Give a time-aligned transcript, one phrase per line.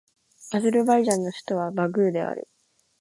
[0.49, 2.47] アゼルバイジャンの首都はバクーである